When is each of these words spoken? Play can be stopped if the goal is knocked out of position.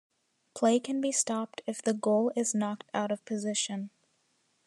Play 0.55 0.79
can 0.79 0.99
be 0.99 1.11
stopped 1.11 1.61
if 1.67 1.79
the 1.83 1.93
goal 1.93 2.31
is 2.35 2.55
knocked 2.55 2.89
out 2.91 3.11
of 3.11 3.23
position. 3.23 3.91